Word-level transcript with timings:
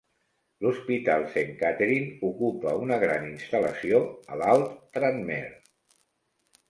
L'hospital 0.65 1.25
Saint 1.33 1.51
Catherine 1.59 2.09
ocupa 2.29 2.73
una 2.85 2.99
gran 3.03 3.27
instal·lació 3.35 4.01
al 4.37 4.45
Alt 4.51 4.75
Tranmere. 4.97 5.53